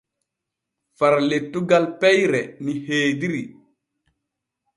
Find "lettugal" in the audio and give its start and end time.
1.29-1.85